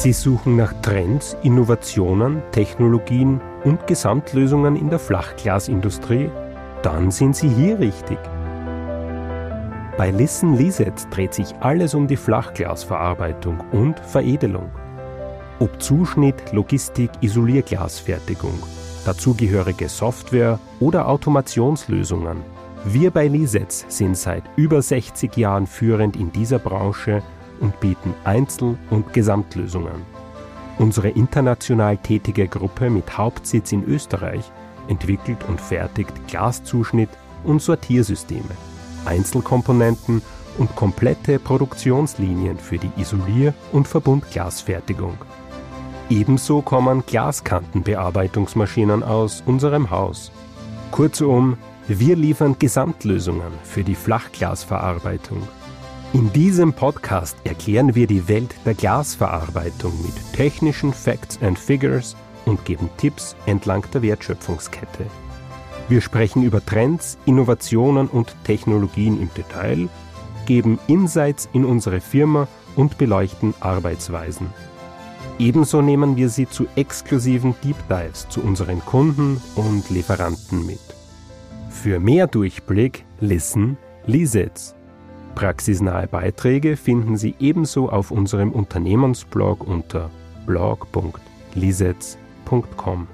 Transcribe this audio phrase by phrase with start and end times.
[0.00, 6.30] Sie suchen nach Trends, Innovationen, Technologien und Gesamtlösungen in der Flachglasindustrie?
[6.82, 8.16] Dann sind Sie hier richtig.
[9.98, 14.70] Bei Listen Liset dreht sich alles um die Flachglasverarbeitung und Veredelung.
[15.58, 18.58] Ob Zuschnitt, Logistik, Isolierglasfertigung,
[19.04, 22.38] dazugehörige Software oder Automationslösungen.
[22.86, 27.22] Wir bei Lisets sind seit über 60 Jahren führend in dieser Branche
[27.60, 30.04] und bieten Einzel- und Gesamtlösungen.
[30.78, 34.50] Unsere international tätige Gruppe mit Hauptsitz in Österreich
[34.88, 37.10] entwickelt und fertigt Glaszuschnitt
[37.44, 38.56] und Sortiersysteme.
[39.04, 40.22] Einzelkomponenten
[40.58, 45.16] und komplette Produktionslinien für die Isolier- und Verbundglasfertigung.
[46.10, 50.32] Ebenso kommen Glaskantenbearbeitungsmaschinen aus unserem Haus.
[50.90, 51.56] Kurzum,
[51.86, 55.46] wir liefern Gesamtlösungen für die Flachglasverarbeitung.
[56.12, 62.64] In diesem Podcast erklären wir die Welt der Glasverarbeitung mit technischen Facts and Figures und
[62.64, 65.06] geben Tipps entlang der Wertschöpfungskette.
[65.88, 69.88] Wir sprechen über Trends, Innovationen und Technologien im Detail,
[70.46, 74.48] geben Insights in unsere Firma und beleuchten Arbeitsweisen.
[75.38, 80.80] Ebenso nehmen wir Sie zu exklusiven Deep Dives zu unseren Kunden und Lieferanten mit.
[81.70, 84.74] Für mehr Durchblick, listen, Lisets.
[85.34, 90.10] Praxisnahe Beiträge finden Sie ebenso auf unserem Unternehmensblog unter
[90.46, 93.08] blog.lisets.com.